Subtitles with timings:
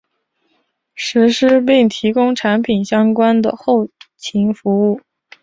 [0.95, 4.99] 实施并提供产品相关的后勤服务。